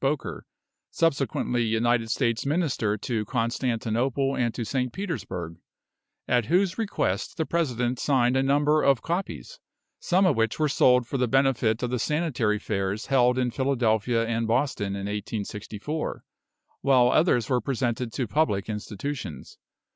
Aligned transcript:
Boker, 0.03 0.47
subsequently 0.89 1.61
United 1.61 2.09
States 2.09 2.43
Minister 2.43 2.97
to 2.97 3.23
Constantinople 3.25 4.35
and 4.35 4.51
to 4.55 4.65
St. 4.65 4.91
Petersburg, 4.91 5.57
at 6.27 6.45
whose 6.47 6.79
request 6.79 7.37
the 7.37 7.45
President 7.45 7.99
signed 7.99 8.35
a 8.35 8.41
number 8.41 8.81
of 8.81 9.03
copies, 9.03 9.59
some 9.99 10.25
of 10.25 10.35
which 10.35 10.57
were 10.57 10.67
sold 10.67 11.05
for 11.05 11.19
the 11.19 11.27
benefit 11.27 11.83
of 11.83 11.91
the 11.91 11.99
Sanitary 11.99 12.57
Fairs 12.57 13.05
held 13.05 13.37
in 13.37 13.51
Philadelphia 13.51 14.25
and 14.25 14.47
Boston 14.47 14.95
in 14.95 15.05
1864, 15.05 16.23
while 16.81 17.11
others 17.11 17.47
were 17.47 17.61
presented 17.61 18.11
to 18.11 18.25
public 18.25 18.67
institutions. 18.69 19.59